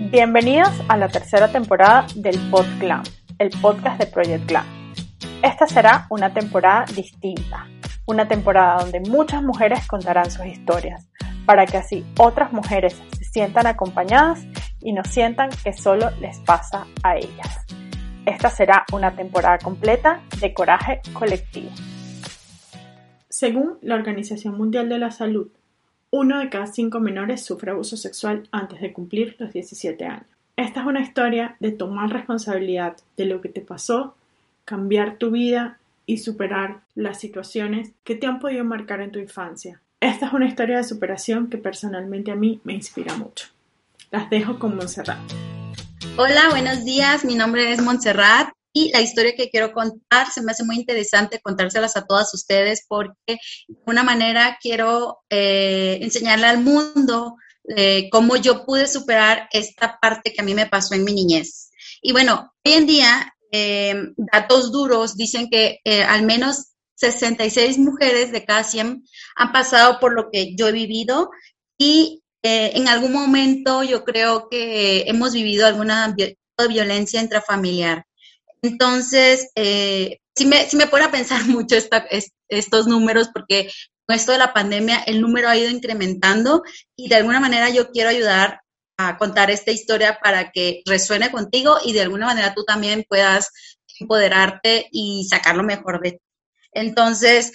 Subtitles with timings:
[0.00, 3.02] Bienvenidos a la tercera temporada del Pod Clan,
[3.40, 4.64] el podcast de Project Clan.
[5.42, 7.66] Esta será una temporada distinta,
[8.06, 11.08] una temporada donde muchas mujeres contarán sus historias,
[11.44, 14.46] para que así otras mujeres se sientan acompañadas
[14.80, 17.66] y no sientan que solo les pasa a ellas.
[18.24, 21.70] Esta será una temporada completa de coraje colectivo.
[23.28, 25.48] Según la Organización Mundial de la Salud,
[26.10, 30.26] uno de cada cinco menores sufre abuso sexual antes de cumplir los 17 años.
[30.56, 34.14] Esta es una historia de tomar responsabilidad de lo que te pasó,
[34.64, 39.80] cambiar tu vida y superar las situaciones que te han podido marcar en tu infancia.
[40.00, 43.48] Esta es una historia de superación que personalmente a mí me inspira mucho.
[44.10, 45.18] Las dejo con Montserrat.
[46.16, 47.24] Hola, buenos días.
[47.24, 48.47] Mi nombre es Montserrat
[48.78, 52.84] y la historia que quiero contar se me hace muy interesante contárselas a todas ustedes
[52.86, 57.36] porque de una manera quiero eh, enseñarle al mundo
[57.76, 61.70] eh, cómo yo pude superar esta parte que a mí me pasó en mi niñez.
[62.00, 68.44] Y bueno, hoy en día, eh, datos duros dicen que al menos 66 mujeres de
[68.44, 69.02] cada 100
[69.36, 71.30] han pasado por lo que yo he vivido
[71.76, 76.14] y en algún momento yo creo que hemos vivido alguna
[76.68, 78.07] violencia intrafamiliar.
[78.62, 81.76] Entonces, eh, sí, me, sí me pone a pensar mucho
[82.48, 83.70] estos números porque
[84.06, 86.62] con esto de la pandemia el número ha ido incrementando
[86.96, 88.62] y de alguna manera yo quiero ayudar
[88.96, 93.50] a contar esta historia para que resuene contigo y de alguna manera tú también puedas
[94.00, 96.18] empoderarte y sacar lo mejor de ti.
[96.72, 97.52] Entonces,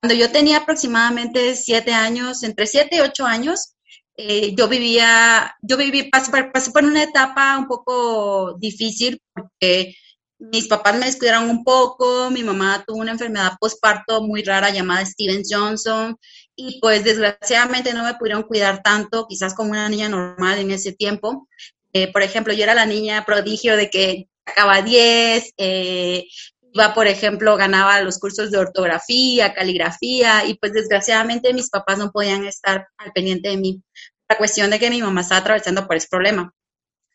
[0.00, 3.74] cuando yo tenía aproximadamente siete años, entre siete y ocho años,
[4.16, 9.94] eh, yo vivía, yo viví, pasé, pasé por una etapa un poco difícil porque
[10.38, 15.04] mis papás me descuidaron un poco, mi mamá tuvo una enfermedad postparto muy rara llamada
[15.06, 16.18] Steven Johnson
[16.56, 20.92] y pues desgraciadamente no me pudieron cuidar tanto, quizás como una niña normal en ese
[20.92, 21.48] tiempo.
[21.92, 26.26] Eh, por ejemplo, yo era la niña prodigio de que sacaba 10, eh,
[26.72, 32.10] iba, por ejemplo, ganaba los cursos de ortografía, caligrafía y pues desgraciadamente mis papás no
[32.10, 33.82] podían estar al pendiente de mí.
[34.28, 36.52] La cuestión de que mi mamá estaba atravesando por ese problema.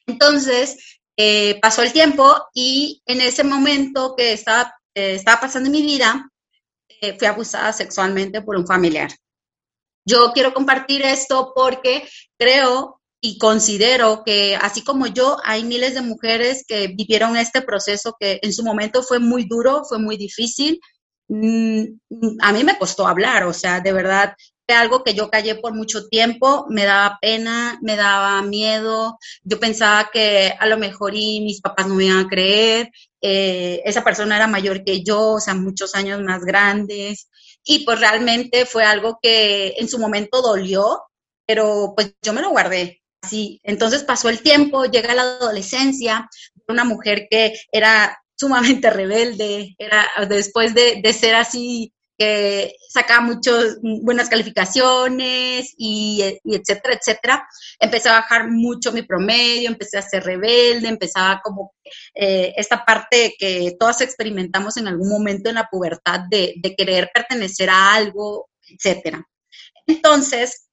[0.08, 5.82] Entonces, eh, pasó el tiempo y en ese momento que estaba, eh, estaba pasando mi
[5.82, 6.32] vida,
[7.02, 9.12] eh, fui abusada sexualmente por un familiar.
[10.06, 12.08] Yo quiero compartir esto porque
[12.38, 18.16] creo y considero que así como yo, hay miles de mujeres que vivieron este proceso
[18.18, 20.80] que en su momento fue muy duro, fue muy difícil.
[21.28, 21.84] Mm,
[22.40, 24.36] a mí me costó hablar, o sea, de verdad,
[24.74, 30.10] algo que yo callé por mucho tiempo, me daba pena, me daba miedo, yo pensaba
[30.12, 32.92] que a lo mejor y mis papás no me iban a creer,
[33.22, 37.30] eh, esa persona era mayor que yo, o sea, muchos años más grandes,
[37.64, 41.04] y pues realmente fue algo que en su momento dolió,
[41.46, 43.02] pero pues yo me lo guardé.
[43.22, 46.30] Así, entonces pasó el tiempo, llega la adolescencia,
[46.68, 53.78] una mujer que era sumamente rebelde, era después de, de ser así que sacaba muchas
[53.82, 57.48] buenas calificaciones y, etcétera, etcétera.
[57.80, 61.74] Empecé a bajar mucho mi promedio, empecé a ser rebelde, empezaba como
[62.14, 67.10] eh, esta parte que todas experimentamos en algún momento en la pubertad de, de querer
[67.14, 69.26] pertenecer a algo, etcétera.
[69.88, 70.68] Entonces,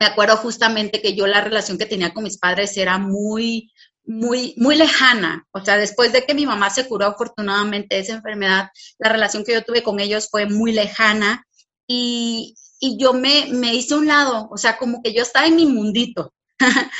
[0.00, 3.70] me acuerdo justamente que yo la relación que tenía con mis padres era muy,
[4.04, 5.46] muy, muy lejana.
[5.52, 9.44] O sea, después de que mi mamá se curó afortunadamente de esa enfermedad, la relación
[9.44, 11.46] que yo tuve con ellos fue muy lejana
[11.86, 15.56] y, y yo me, me hice un lado, o sea, como que yo estaba en
[15.56, 16.32] mi mundito.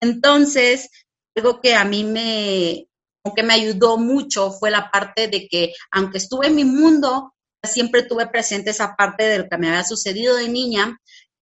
[0.00, 0.90] Entonces,
[1.34, 2.88] algo que a mí me,
[3.34, 8.02] que me ayudó mucho fue la parte de que, aunque estuve en mi mundo, siempre
[8.02, 10.98] tuve presente esa parte de lo que me había sucedido de niña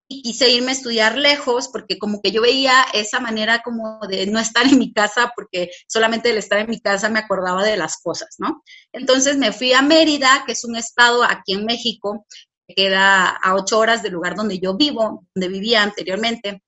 [0.09, 4.27] y quise irme a estudiar lejos porque como que yo veía esa manera como de
[4.27, 7.77] no estar en mi casa porque solamente el estar en mi casa me acordaba de
[7.77, 8.63] las cosas, ¿no?
[8.93, 12.27] Entonces me fui a Mérida, que es un estado aquí en México
[12.69, 16.63] que queda a ocho horas del lugar donde yo vivo, donde vivía anteriormente.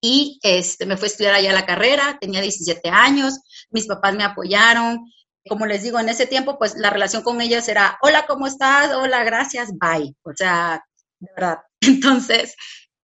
[0.00, 3.40] Y este, me fui a estudiar allá la carrera, tenía 17 años,
[3.70, 5.00] mis papás me apoyaron,
[5.48, 8.94] como les digo, en ese tiempo, pues la relación con ellos era, hola, ¿cómo estás?
[8.94, 10.14] Hola, gracias, bye.
[10.22, 10.84] O sea,
[11.80, 12.54] Entonces,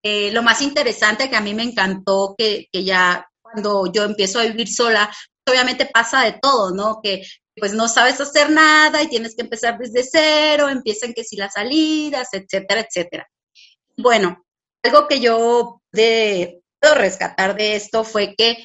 [0.03, 4.41] eh, lo más interesante que a mí me encantó que, que ya cuando yo empiezo
[4.41, 5.11] a vivir sola,
[5.47, 7.01] obviamente pasa de todo, ¿no?
[7.03, 7.23] Que
[7.57, 11.53] pues no sabes hacer nada y tienes que empezar desde cero, empiezan que si las
[11.53, 13.29] salidas, etcétera, etcétera.
[13.97, 14.45] Bueno,
[14.83, 18.65] algo que yo de, puedo rescatar de esto fue que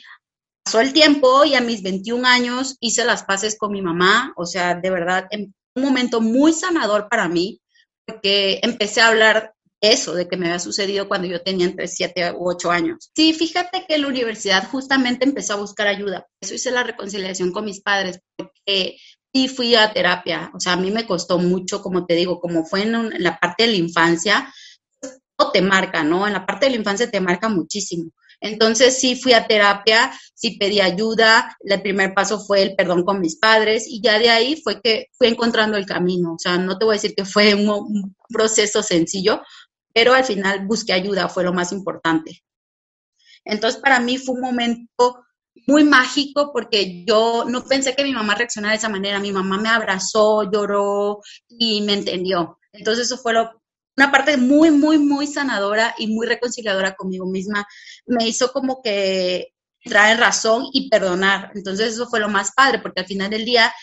[0.64, 4.46] pasó el tiempo y a mis 21 años hice las paces con mi mamá, o
[4.46, 7.62] sea, de verdad, en un momento muy sanador para mí,
[8.10, 12.34] porque empecé a hablar eso, de que me había sucedido cuando yo tenía entre 7
[12.34, 13.12] u 8 años.
[13.16, 16.28] Sí, fíjate que en la universidad justamente empecé a buscar ayuda.
[16.42, 18.98] Eso hice la reconciliación con mis padres, porque
[19.34, 20.52] sí fui a terapia.
[20.54, 23.64] O sea, a mí me costó mucho, como te digo, como fue en, la parte
[23.64, 24.54] de la infancia,
[25.38, 26.28] todo te marca, ¿no?
[26.28, 28.12] En la parte de la infancia te marca muchísimo.
[28.42, 33.20] Entonces sí fui a terapia, sí pedí ayuda, el primer paso fue el perdón con
[33.20, 36.34] mis padres y ya de ahí fue que fui encontrando el camino.
[36.34, 39.42] O sea, no te voy a decir que fue un, proceso sencillo,
[39.92, 42.44] pero al final busqué ayuda, fue lo más importante.
[43.44, 45.26] Entonces para mí fue un momento
[45.68, 49.20] muy mágico porque yo no pensé que mi mamá reaccionara de esa manera.
[49.20, 52.60] Mi mamá me abrazó, lloró y me entendió.
[52.72, 53.59] Entonces eso fue lo,
[54.00, 57.68] una parte muy, muy, muy sanadora y muy reconciliadora conmigo misma.
[58.06, 59.54] Me hizo como que
[59.84, 61.52] traer razón y perdonar.
[61.54, 63.74] Entonces eso fue lo más padre, porque al final del día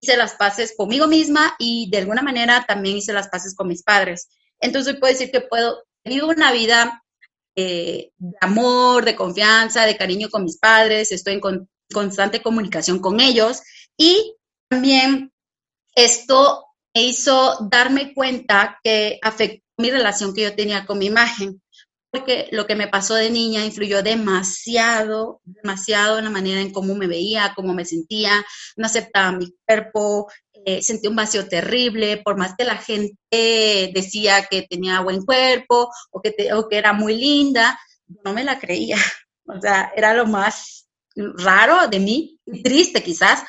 [0.00, 3.82] hice las paces conmigo misma y de alguna manera también hice las paces con mis
[3.82, 4.28] padres.
[4.60, 7.02] Entonces puedo decir que puedo, vivo una vida
[7.56, 13.18] eh, de amor, de confianza, de cariño con mis padres, estoy en constante comunicación con
[13.18, 13.60] ellos
[13.96, 14.36] y
[14.68, 15.32] también
[15.96, 21.60] esto me hizo darme cuenta que afectó mi relación que yo tenía con mi imagen,
[22.10, 26.94] porque lo que me pasó de niña influyó demasiado, demasiado en la manera en cómo
[26.94, 28.44] me veía, cómo me sentía,
[28.76, 30.30] no aceptaba mi cuerpo,
[30.64, 35.90] eh, sentí un vacío terrible, por más que la gente decía que tenía buen cuerpo
[36.12, 37.78] o que, o que era muy linda,
[38.24, 38.96] no me la creía.
[39.46, 43.42] O sea, era lo más raro de mí, triste quizás,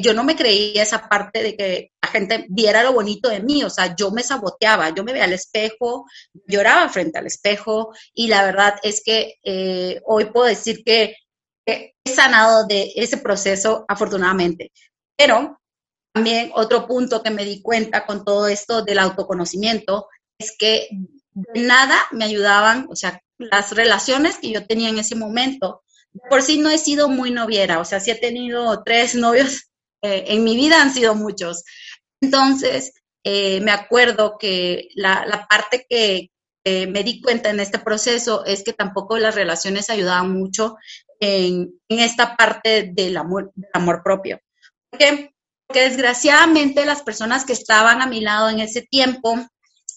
[0.00, 3.62] yo no me creía esa parte de que la gente viera lo bonito de mí,
[3.62, 6.06] o sea, yo me saboteaba, yo me veía al espejo,
[6.46, 11.16] lloraba frente al espejo y la verdad es que eh, hoy puedo decir que,
[11.64, 14.72] he sanado de ese proceso afortunadamente.
[15.16, 15.60] Pero
[16.12, 20.88] también otro punto que me di cuenta con todo esto del autoconocimiento es que
[21.30, 25.82] de nada me ayudaban, o sea, las relaciones que yo tenía en ese momento,
[26.28, 29.71] por sí no he sido muy noviera, o sea, sí he tenido tres novios
[30.02, 31.64] eh, en mi vida han sido muchos.
[32.20, 32.92] Entonces,
[33.24, 36.30] eh, me acuerdo que la, parte que
[36.64, 40.76] me di cuenta en este proceso es que tampoco las relaciones ayudaban mucho
[41.18, 44.40] en, esta parte del amor, del amor propio.
[44.90, 45.32] Porque,
[45.66, 49.36] porque desgraciadamente las personas que estaban a mi lado en ese tiempo,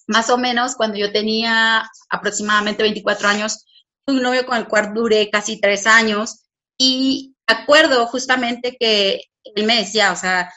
[0.07, 3.65] más o menos cuando yo tenía aproximadamente 24 años,
[4.07, 6.45] un novio con el cual duré casi tres años
[6.77, 9.23] y acuerdo justamente que
[9.55, 10.51] él me decía, o sea,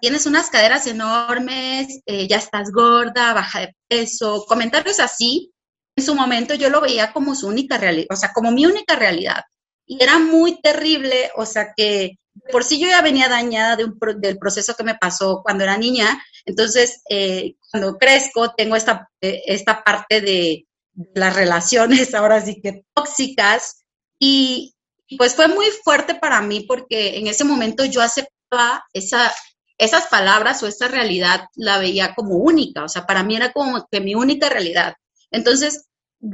[0.00, 5.52] tienes unas caderas enormes, eh, ya estás gorda, baja de peso, comentarios así,
[5.96, 8.96] en su momento yo lo veía como su única realidad, o sea, como mi única
[8.96, 9.42] realidad.
[9.86, 12.18] Y era muy terrible, o sea, que
[12.50, 15.76] por sí yo ya venía dañada de un, del proceso que me pasó cuando era
[15.76, 20.66] niña, entonces eh, cuando crezco tengo esta, eh, esta parte de
[21.14, 23.84] las relaciones ahora sí que tóxicas
[24.18, 24.74] y,
[25.16, 29.32] pues fue muy fuerte para mí porque en ese momento yo aceptaba esa,
[29.78, 33.86] esas palabras o esa realidad, la veía como única, o sea, para mí era como
[33.90, 34.94] que mi única realidad.
[35.30, 35.86] Entonces,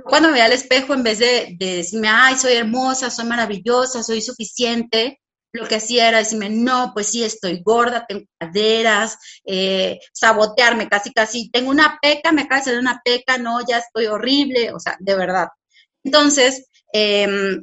[0.05, 4.21] cuando me veía al espejo, en vez de, decirme, ay, soy hermosa, soy maravillosa, soy
[4.21, 5.21] suficiente,
[5.53, 11.11] lo que hacía era decirme, no, pues sí, estoy gorda, tengo caderas, eh, sabotearme casi,
[11.13, 14.79] casi, tengo una peca, me acaba de salir una peca, no, ya estoy horrible, o
[14.79, 15.49] sea, de verdad.
[16.05, 17.61] Entonces, eh,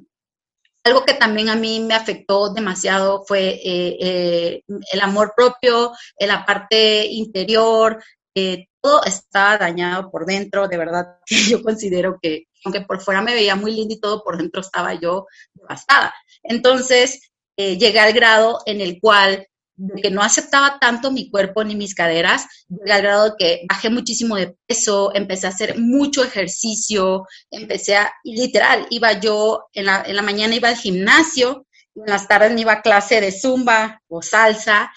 [0.86, 4.64] algo que también a mí me afectó demasiado fue eh, eh,
[4.94, 8.02] el amor propio, la parte interior,
[8.36, 13.22] eh, todo estaba dañado por dentro, de verdad que yo considero que aunque por fuera
[13.22, 16.14] me veía muy linda y todo, por dentro estaba yo devastada.
[16.42, 21.76] Entonces, llegué al grado en el cual de que no aceptaba tanto mi cuerpo ni
[21.76, 22.48] mis caderas,
[22.90, 28.88] al grado que bajé muchísimo de peso, empecé a hacer mucho ejercicio, empecé a, literal,
[28.90, 31.66] iba yo, en la, en la mañana iba al gimnasio,
[31.96, 34.92] en las tardes me iba a clase de zumba o salsa,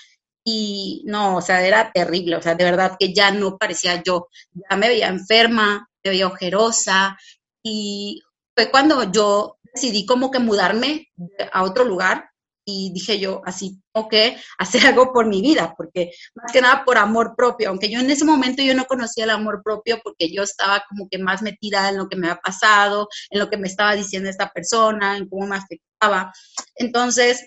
[0.45, 4.29] y no, o sea, era terrible, o sea, de verdad que ya no parecía yo,
[4.53, 7.19] ya me veía enferma, me veía ojerosa,
[7.63, 8.23] y
[8.57, 11.09] fue cuando yo decidí como que mudarme
[11.53, 12.31] a otro lugar,
[12.71, 16.85] y dije yo, así tengo que hacer algo por mi vida, porque más que nada
[16.85, 20.31] por amor propio, aunque yo en ese momento yo no conocía el amor propio porque
[20.31, 23.57] yo estaba como que más metida en lo que me había pasado, en lo que
[23.57, 26.31] me estaba diciendo esta persona, en cómo me afectaba.
[26.77, 27.47] Entonces,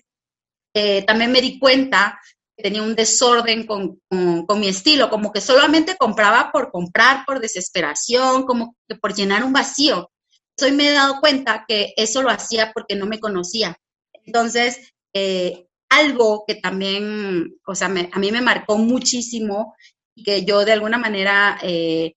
[0.73, 2.19] eh, también me di cuenta
[2.57, 7.39] que tenía un desorden con, con, mi estilo, como que solamente compraba por comprar, por
[7.39, 10.11] desesperación, como que por llenar un vacío.
[10.61, 13.77] Hoy me he dado cuenta que eso lo hacía porque no me conocía.
[14.25, 19.75] Entonces, eh, algo que también, o sea, a mí me marcó muchísimo
[20.24, 22.13] que yo de alguna manera, eh,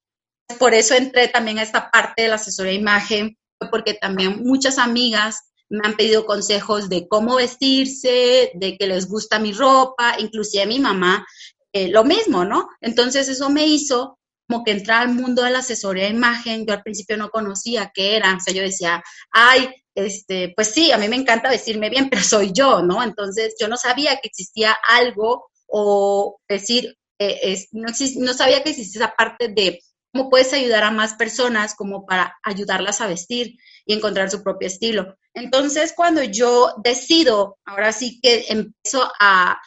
[0.58, 3.36] por eso entré también a esta parte de la asesoría de imagen,
[3.70, 9.38] porque también muchas amigas me han pedido consejos de cómo vestirse, de que les gusta
[9.38, 11.26] mi ropa, inclusive mi mamá,
[11.72, 12.68] eh, lo mismo, ¿no?
[12.80, 16.74] Entonces eso me hizo como que entrar al mundo de la asesoría de imagen, yo
[16.74, 20.98] al principio no conocía qué era, o sea, yo decía, ay, este, pues sí, a
[20.98, 23.02] mí me encanta vestirme bien, pero soy yo, ¿no?
[23.02, 29.14] Entonces yo no sabía que existía algo o decir, eh, no, sabía que existía esa
[29.14, 29.80] parte de
[30.12, 34.68] cómo puedes ayudar a más personas como para ayudarlas a vestir y encontrar su propio
[34.68, 35.16] estilo.
[35.32, 39.60] Entonces, cuando yo decido, ahora sí que empiezo a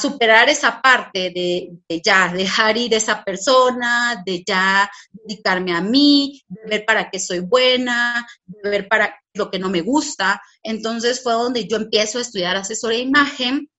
[0.00, 6.68] superar esa parte de, ya dejar ir esa persona, de ya dedicarme a mí, de
[6.68, 10.42] ver para qué soy buena, de ver para lo que no me gusta.
[10.62, 13.70] Entonces fue donde yo empiezo a estudiar asesoría de imagen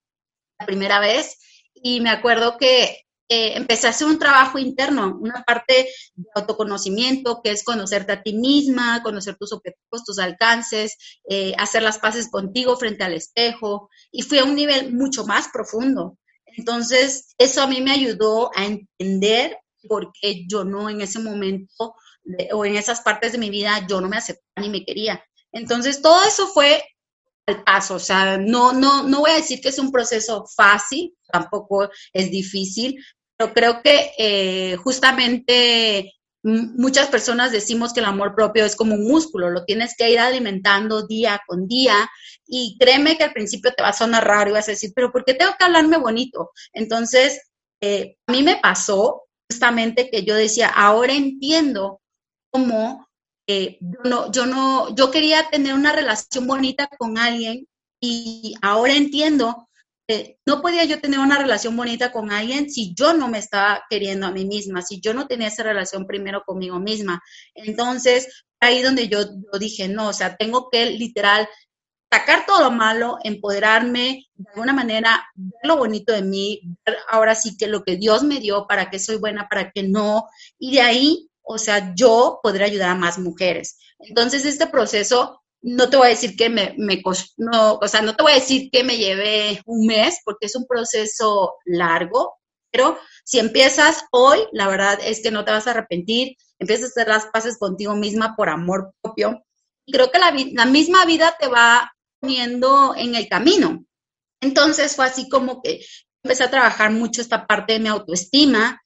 [0.60, 1.38] la primera vez
[1.74, 7.42] y me acuerdo que eh, empecé a hacer un trabajo interno, una parte de autoconocimiento,
[7.42, 10.98] que es conocerte a ti misma, conocer tus objetivos, tus alcances,
[11.30, 15.48] eh, hacer las paces contigo frente al espejo, y fui a un nivel mucho más
[15.52, 16.18] profundo.
[16.46, 19.58] Entonces, eso a mí me ayudó a entender
[19.88, 21.96] por qué yo no en ese momento
[22.54, 25.24] o en esas partes de mi vida yo no me aceptaba ni me quería.
[25.54, 26.84] Entonces, todo eso fue
[27.46, 31.14] al paso, o sea, no, no, no voy a decir que es un proceso fácil,
[31.32, 33.04] tampoco es difícil,
[33.38, 39.08] pero creo que eh, justamente muchas personas decimos que el amor propio es como un
[39.08, 42.10] músculo, lo tienes que ir alimentando día con día
[42.46, 45.12] y créeme que al principio te va a sonar raro y vas a decir, pero
[45.12, 46.52] ¿por qué tengo que hablarme bonito?
[46.74, 47.50] Entonces,
[47.82, 52.02] eh, a mí me pasó justamente que yo decía, ahora entiendo
[52.52, 53.08] cómo
[53.48, 53.78] eh,
[54.32, 57.68] yo, no, yo quería tener una relación bonita con alguien
[58.00, 59.70] y ahora entiendo
[60.08, 63.84] que no podía yo tener una relación bonita con alguien si yo no me estaba
[63.90, 67.22] queriendo a mí misma, si yo no tenía esa relación primero conmigo misma.
[67.56, 71.48] Entonces, ahí donde yo, yo dije, no, o sea, tengo que literal
[72.12, 77.34] sacar todo lo malo, empoderarme, de alguna manera, ver lo bonito de mí, ver ahora
[77.34, 80.28] sí que lo que Dios me dio, para que soy buena, para que no,
[80.60, 83.78] y de ahí o sea, yo podré ayudar a más mujeres.
[84.00, 87.02] Entonces, este proceso, no te voy a decir que me, me
[87.38, 90.56] no, o sea, no te voy a decir que me lleve un mes, porque es
[90.56, 92.36] un proceso largo,
[92.72, 96.88] pero si empiezas hoy, la verdad es que no te vas a arrepentir, empiezas a
[96.88, 99.44] hacer las paces contigo misma por amor propio.
[99.86, 103.86] Y creo que la, la misma vida te va poniendo en el camino.
[104.42, 105.86] Entonces fue así como que
[106.24, 108.82] empecé a trabajar mucho esta parte de mi autoestima,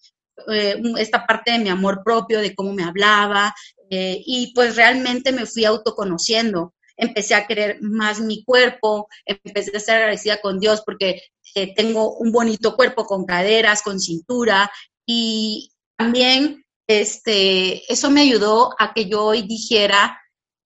[0.51, 3.53] eh, esta parte de mi amor propio, de cómo me hablaba,
[3.89, 6.73] eh, y pues realmente me fui autoconociendo.
[6.95, 11.21] Empecé a querer más mi cuerpo, empecé a estar agradecida con Dios porque
[11.55, 14.71] eh, tengo un bonito cuerpo con caderas, con cintura,
[15.05, 20.19] y también este, eso me ayudó a que yo hoy dijera,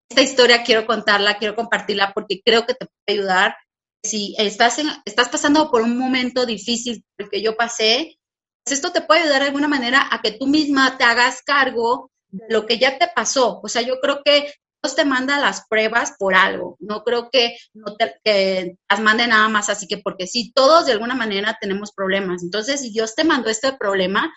[0.10, 3.56] esta historia quiero contarla, quiero compartirla porque creo que te puede ayudar.
[4.04, 8.20] Si estás, estás pasando por un momento difícil, que yo pasé,
[8.66, 12.46] esto te puede ayudar de alguna manera a que tú misma te hagas cargo de
[12.50, 13.60] lo que ya te pasó.
[13.64, 14.54] O sea, yo creo que
[14.84, 16.76] Dios te manda las pruebas por algo.
[16.80, 20.94] No creo que, no te, las mande nada más así que porque sí, todos de
[20.94, 22.44] alguna manera tenemos problemas.
[22.44, 24.34] Entonces, si Dios te mandó este problema,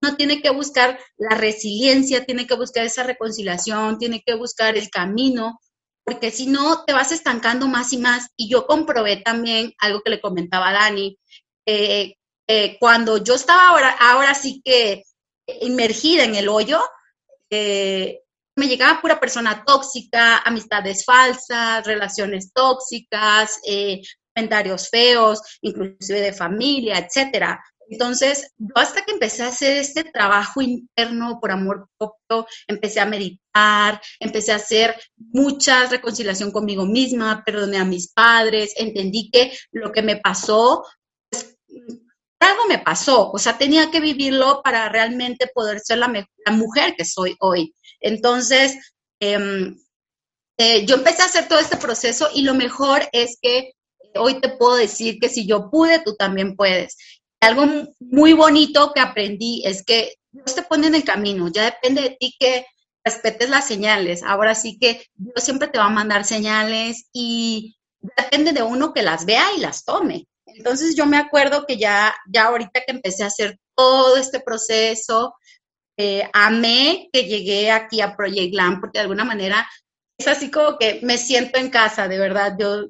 [0.00, 4.90] no tiene que buscar la resiliencia, tiene que buscar esa reconciliación, tiene que buscar el
[4.90, 5.58] camino,
[6.04, 8.28] porque si no te vas estancando más y más.
[8.36, 11.18] Y yo comprobé también algo que le comentaba Dani,
[11.66, 12.14] eh,
[12.48, 15.04] eh, cuando yo estaba ahora, ahora sí que
[15.60, 16.80] inmergida en el hoyo,
[17.50, 18.22] eh,
[18.56, 24.00] me llegaba pura persona tóxica, amistades falsas, relaciones tóxicas, eh,
[24.34, 27.62] comentarios feos, inclusive de familia, etcétera.
[27.90, 33.06] Entonces, yo hasta que empecé a hacer este trabajo interno por amor propio, empecé a
[33.06, 39.92] meditar, empecé a hacer mucha reconciliación conmigo misma, perdoné a mis padres, entendí que lo
[39.92, 40.84] que me pasó
[42.40, 46.08] algo me pasó, o sea, tenía que vivirlo para realmente poder ser la,
[46.52, 47.74] mujer que soy hoy.
[48.00, 48.76] Entonces,
[49.20, 49.76] em,
[50.58, 53.72] eh, yo empecé a hacer todo este proceso y lo mejor es que
[54.16, 56.96] Hoy te puedo decir que si yo pude, tú también puedes.
[57.40, 57.66] Algo
[58.00, 62.16] muy bonito que aprendí es que Dios te pone en el camino, ya depende de
[62.18, 62.66] ti que
[63.04, 64.22] respetes las señales.
[64.22, 69.02] Ahora sí que Dios siempre te va a mandar señales y depende de uno que
[69.02, 70.26] las vea y las tome.
[70.58, 75.34] Entonces yo me acuerdo que ya, ya ahorita que empecé a hacer todo este proceso,
[75.96, 79.68] eh, amé que llegué aquí a Project Glam porque de alguna manera
[80.18, 82.56] es así como que me siento en casa, de verdad.
[82.58, 82.88] Yo,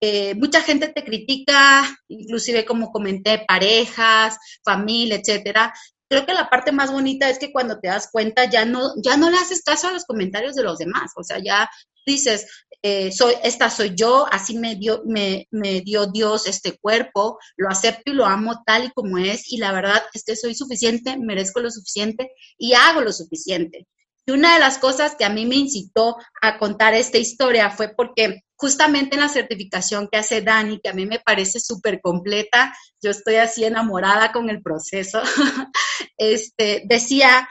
[0.00, 5.72] eh, mucha gente te critica, inclusive como comenté, parejas, familia, etcétera,
[6.08, 9.16] creo que la parte más bonita es que cuando te das cuenta ya no, ya
[9.16, 11.70] no le haces caso a los comentarios de los demás, o sea, ya
[12.04, 12.46] dices,
[12.82, 15.46] eh, soy, esta soy yo, así me dio, me,
[15.84, 19.72] dio Dios este cuerpo, lo acepto y lo amo tal y como es, y la
[19.72, 23.86] verdad es que soy suficiente, merezco lo suficiente y hago lo suficiente.
[24.24, 27.88] Y una de las cosas que a mí me incitó a contar esta historia fue
[27.94, 32.74] porque justamente en la certificación que hace Dani, que a mí me parece súper completa,
[33.02, 35.20] yo estoy así enamorada con el proceso,
[36.16, 37.46] este, decía,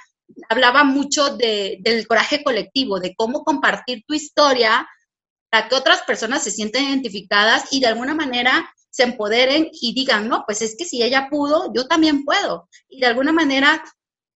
[0.48, 4.88] hablaba mucho de, del coraje colectivo, de cómo compartir tu historia
[5.50, 10.28] para que otras personas se sientan identificadas y de alguna manera se empoderen y digan,
[10.28, 12.70] no, pues es que si ella pudo, yo también puedo.
[12.88, 13.84] Y de alguna manera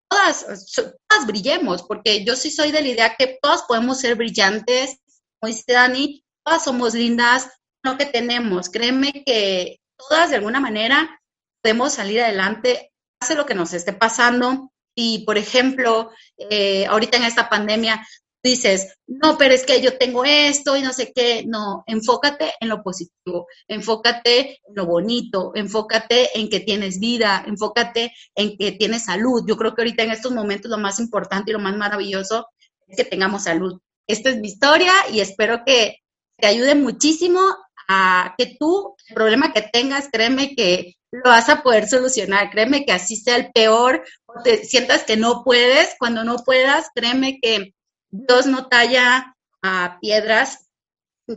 [0.10, 4.98] todas, todas brillemos, porque yo sí soy de la idea que todas podemos ser brillantes,
[5.40, 7.50] como dice Dani, todas somos lindas,
[7.84, 8.70] lo que tenemos.
[8.70, 11.20] Créeme que todas de alguna manera
[11.62, 14.72] podemos salir adelante, hace lo que nos esté pasando.
[14.96, 18.06] Y, por ejemplo, eh, ahorita en esta pandemia
[18.44, 21.44] dices, no, pero es que yo tengo esto y no sé qué.
[21.48, 28.14] No, enfócate en lo positivo, enfócate en lo bonito, enfócate en que tienes vida, enfócate
[28.36, 29.44] en que tienes salud.
[29.48, 32.48] Yo creo que ahorita en estos momentos lo más importante y lo más maravilloso
[32.88, 33.80] es que tengamos salud.
[34.08, 36.00] Esta es mi historia y espero que
[36.38, 37.40] te ayude muchísimo
[37.88, 42.50] a que tú, el problema que tengas, créeme que lo vas a poder solucionar.
[42.50, 46.88] Créeme que así sea el peor, o te sientas que no puedes, cuando no puedas,
[46.94, 47.74] créeme que
[48.16, 50.70] Dios no talla a piedras,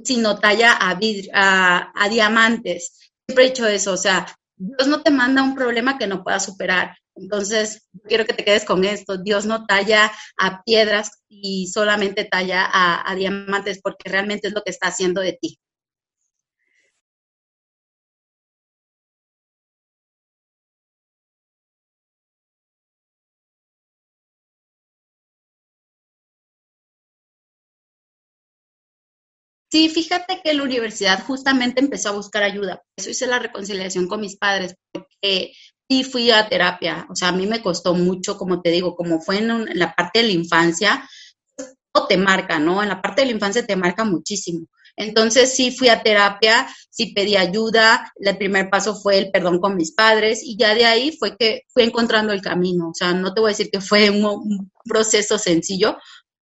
[0.05, 3.13] sino talla a, a, diamantes.
[3.27, 6.45] Siempre he dicho eso, o sea, Dios no te manda un problema que no puedas
[6.45, 6.95] superar.
[7.15, 9.17] Entonces, quiero que te quedes con esto.
[9.17, 14.71] Dios no talla a piedras y solamente talla a, diamantes porque realmente es lo que
[14.71, 15.59] está haciendo de ti.
[29.71, 32.83] Sí, fíjate que la universidad justamente empezó a buscar ayuda.
[32.97, 35.53] eso hice la reconciliación con mis padres, porque
[35.89, 39.21] sí fui a terapia, o sea, a mí me costó mucho, como te digo, como
[39.21, 41.09] fue en, la parte de la infancia,
[41.95, 42.83] no te marca, ¿no?
[42.83, 44.67] En la parte de la infancia te marca muchísimo.
[44.97, 49.77] Entonces sí fui a terapia, sí pedí ayuda, el primer paso fue el perdón con
[49.77, 52.91] mis padres y ya de ahí fue que fui encontrando el camino.
[52.91, 55.99] O sea, no te voy a decir que fue un, un proceso sencillo,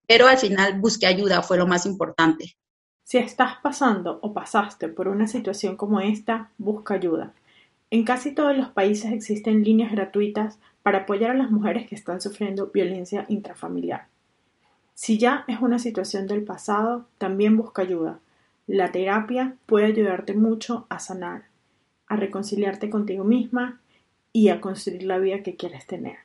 [0.07, 2.57] pero al final busqué ayuda, fue lo más importante.
[3.05, 7.35] Si estás pasando o pasaste por una situación como esta, busca ayuda.
[7.91, 12.23] En casi todos los países existen líneas gratuitas para apoyar a las mujeres que están
[12.23, 14.07] sufriendo violencia intrafamiliar.
[14.95, 18.21] Si ya es una situación del pasado, también busca ayuda.
[18.67, 21.45] La terapia puede ayudarte mucho a sanar,
[22.07, 23.81] a reconciliarte contigo misma
[24.33, 26.17] y a construir la vida que quieres tener.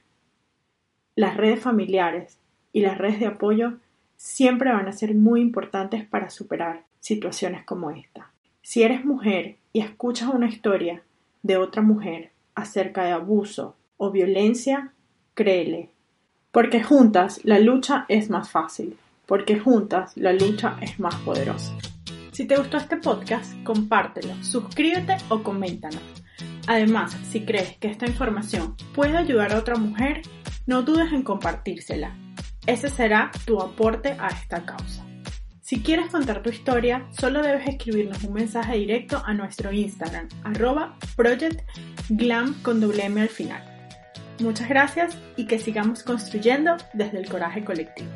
[1.15, 2.37] Las redes familiares
[2.71, 3.73] y las redes de apoyo
[4.19, 8.29] siempre van a ser muy importantes para superar situaciones como esta.
[8.61, 11.01] Si eres mujer y escuchas una historia
[11.41, 14.91] de otra mujer acerca de abuso o violencia,
[15.35, 15.91] créele.
[16.51, 21.73] Porque juntas la lucha es más fácil, porque juntas la lucha es más poderosa.
[22.33, 26.03] Si te gustó este podcast, compártelo, suscríbete o coméntanos.
[26.67, 30.23] Además, si crees que esta información puede ayudar a otra mujer,
[30.67, 32.13] no dudes en compartírsela.
[32.65, 35.05] Ese será tu aporte a esta causa.
[35.61, 40.97] Si quieres contar tu historia, solo debes escribirnos un mensaje directo a nuestro Instagram, arroba
[41.15, 43.63] projectglam con al final.
[44.39, 48.09] Muchas gracias y que sigamos construyendo desde el coraje colectivo.